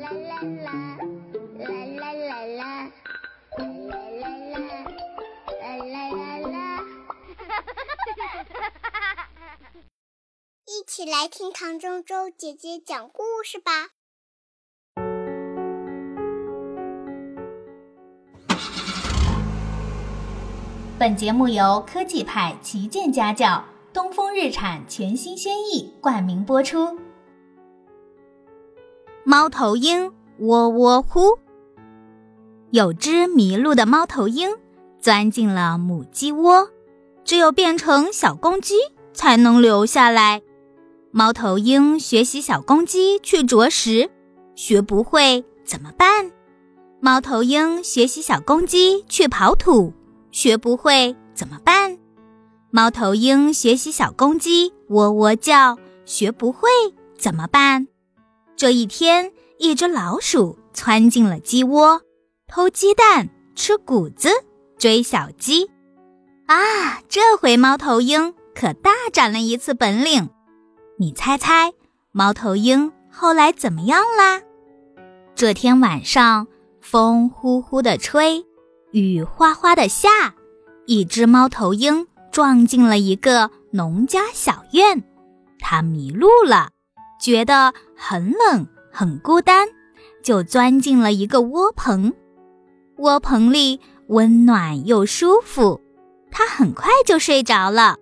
[0.00, 0.70] 啦啦啦，
[1.58, 2.90] 啦啦啦啦，
[3.58, 3.66] 啦
[4.20, 4.62] 啦啦啦，
[5.60, 6.54] 啦啦啦，
[10.66, 13.88] 一起来听唐周周姐姐讲故事吧。
[20.98, 23.62] 本节目由科技派旗舰家教
[23.92, 26.98] 东风日产全新轩逸冠名播出。
[29.28, 31.36] 猫头鹰喔喔呼，
[32.70, 34.48] 有只迷路的猫头鹰
[35.00, 36.68] 钻进了母鸡窝，
[37.24, 38.76] 只有变成小公鸡
[39.12, 40.42] 才能留下来。
[41.10, 44.08] 猫头鹰学习小公鸡去啄食，
[44.54, 46.30] 学不会怎么办？
[47.00, 49.92] 猫头鹰学习小公鸡去刨土。
[50.30, 51.98] 学不会怎么办？
[52.70, 56.68] 猫头鹰学习小公鸡喔喔叫，学不会
[57.18, 57.88] 怎么办？
[58.56, 62.00] 这一天，一只老鼠窜进了鸡窝，
[62.48, 64.30] 偷鸡蛋，吃谷子，
[64.78, 65.70] 追小鸡。
[66.46, 70.30] 啊，这回猫头鹰可大展了一次本领。
[70.98, 71.74] 你猜猜，
[72.12, 74.40] 猫头鹰后来怎么样啦？
[75.34, 76.46] 这天晚上，
[76.80, 78.46] 风呼呼地吹。
[78.92, 80.34] 雨哗哗的下，
[80.86, 85.04] 一只猫头鹰撞进了一个农家小院，
[85.58, 86.70] 它迷路了，
[87.18, 89.68] 觉得很冷很孤单，
[90.22, 92.12] 就钻进了一个窝棚。
[92.98, 95.80] 窝棚里温暖又舒服，
[96.30, 97.98] 它很快就睡着了。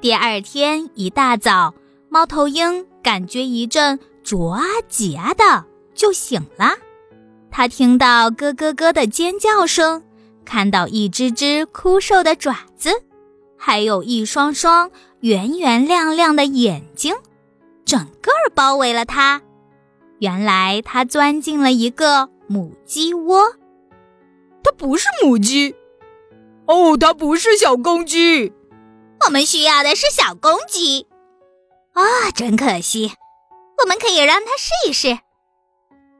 [0.00, 1.74] 第二天一大早，
[2.08, 6.74] 猫头鹰感觉一阵啄啊挤啊的，就醒了。
[7.50, 10.02] 他听到咯咯咯的尖叫声，
[10.44, 12.90] 看到一只只枯瘦的爪子，
[13.56, 17.14] 还有一双双圆圆亮亮的眼睛，
[17.90, 19.42] 整个包围了它。
[20.20, 23.56] 原来它钻进了一个母鸡窝。
[24.62, 25.74] 它不是母鸡，
[26.66, 28.52] 哦，它不是小公鸡。
[29.26, 31.08] 我们需要的是小公鸡。
[31.94, 33.10] 啊，真可惜。
[33.82, 35.18] 我们可以让它试一试。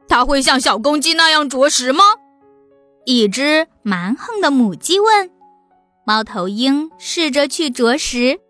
[0.08, 2.02] 它会像小公鸡那样啄食吗？
[3.04, 5.30] 一只蛮横的母鸡问。
[6.04, 8.40] 猫头鹰试着去啄食。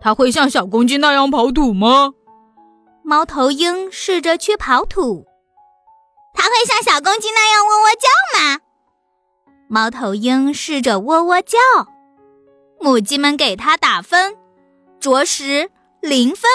[0.00, 2.14] 它会像小公鸡那样刨土吗？
[3.08, 5.24] 猫头鹰试着去刨土。
[6.34, 8.60] 它会像小公鸡那样喔喔叫吗？
[9.68, 11.56] 猫头鹰试着喔喔叫。
[12.80, 14.36] 母鸡们给它打分：
[14.98, 16.50] 啄食零分，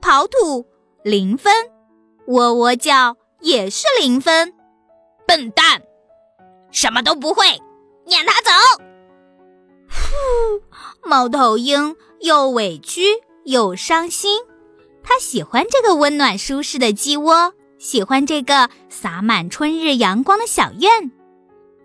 [0.00, 0.64] 刨土
[1.02, 1.52] 零分。
[2.28, 4.54] 喔喔叫也是零分，
[5.26, 5.82] 笨蛋，
[6.70, 7.60] 什么都不会，
[8.06, 8.50] 撵它走。
[9.90, 10.62] 呼，
[11.02, 13.02] 猫头鹰又委屈
[13.44, 14.40] 又伤心。
[15.10, 21.10] 它喜欢这个温暖舒适的鸡窝，喜欢这个洒满春日阳光的小院。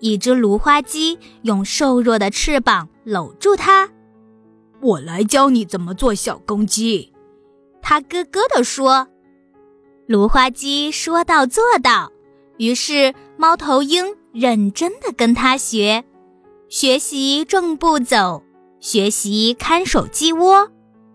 [0.01, 3.89] 一只芦花鸡用瘦弱的翅膀搂住它。
[4.81, 7.13] 我来教你怎么做小公鸡，
[7.81, 9.07] 它咯咯地说。
[10.05, 12.11] 芦花鸡说到做到，
[12.57, 16.03] 于是猫头鹰认真的跟它学，
[16.67, 18.43] 学习正步走，
[18.81, 20.69] 学习看守鸡窝，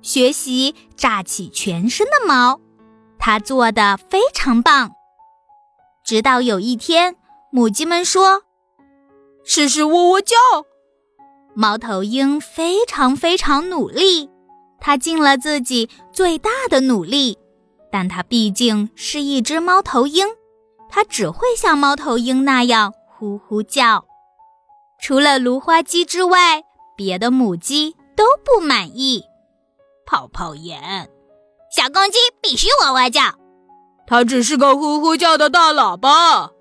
[0.09, 2.59] 学习炸起全身的毛。
[3.19, 4.93] 他做的非常棒。
[6.03, 7.15] 直到有一天，
[7.53, 8.45] 母鸡们说
[9.45, 10.35] ：“试试喔喔叫。”
[11.55, 14.31] 猫头鹰非常非常努力，
[14.81, 17.37] 它尽了自己最大的努力。
[17.93, 20.27] 但它毕竟是一只猫头鹰，
[20.89, 24.07] 它只会像猫头鹰那样呼呼叫。
[25.03, 26.63] 除了芦花鸡之外，
[26.97, 29.23] 别的母鸡都不满意。
[30.11, 31.07] 泡泡眼，
[31.71, 33.21] 小公鸡必须喔喔叫。
[34.07, 36.53] 它只是个呼呼叫的大喇叭。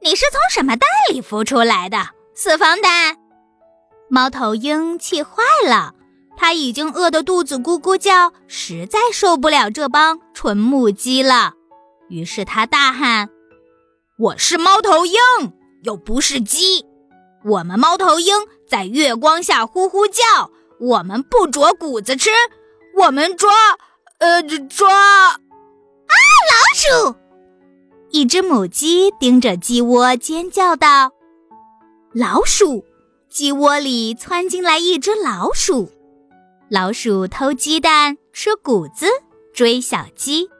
[0.00, 1.98] 你是从什么蛋里孵出来的？
[2.34, 3.18] 四方蛋。
[4.08, 5.92] 猫头鹰气坏了。
[6.38, 11.52] 它已经饿得肚子咕咕叫，实在受不了这帮纯母鸡了。
[12.08, 13.28] 于是他大喊
[14.18, 15.20] ：“我是猫头鹰，
[15.82, 16.86] 又不是鸡。
[17.44, 18.34] 我们猫头鹰
[18.66, 20.50] 在月光下呼呼叫。
[20.80, 22.30] 我们不啄谷子吃，
[23.00, 23.50] 我们抓……
[24.18, 24.88] 呃，抓……
[24.92, 25.34] 啊，
[26.50, 27.16] 老鼠！”
[28.10, 31.12] 一只母鸡盯着鸡窝尖叫道
[32.12, 32.84] ：“老鼠！”
[33.30, 35.90] 鸡窝里窜进来一只老鼠。
[36.68, 39.06] 老鼠偷鸡蛋，吃谷子，
[39.54, 40.50] 追小鸡。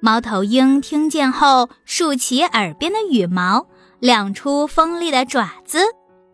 [0.00, 3.66] 猫头鹰听见后，竖起耳边的羽毛，
[3.98, 5.80] 亮出锋利的爪子，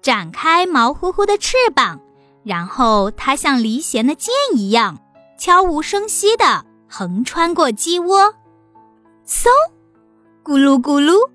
[0.03, 2.01] 展开毛乎乎的翅膀，
[2.43, 4.99] 然后它像离弦的箭一样，
[5.45, 8.35] 悄无声息地横穿过鸡窝，
[9.27, 9.47] 嗖，
[10.43, 11.29] 咕噜咕噜，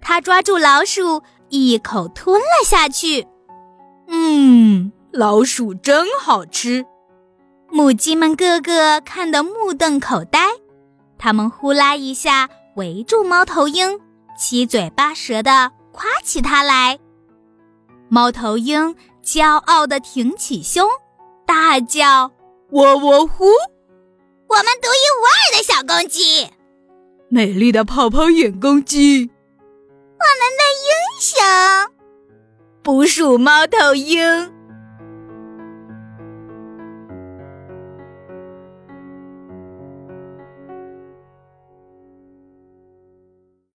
[0.00, 3.26] 它抓住老鼠，一口吞了下去。
[4.06, 6.86] 嗯，老鼠真好吃。
[7.68, 10.38] 母鸡们个个看得目瞪口呆，
[11.18, 13.98] 它们呼啦一下围住猫头鹰，
[14.38, 17.00] 七嘴八舌的夸起它来。
[18.08, 18.94] 猫头鹰
[19.24, 20.88] 骄傲地挺起胸，
[21.44, 22.30] 大叫
[22.70, 23.46] ：“窝窝呼！
[24.46, 26.50] 我们独一无二的小公鸡，
[27.28, 31.42] 美丽的泡泡眼公鸡，我们的英雄，
[32.82, 34.52] 捕鼠猫头鹰。”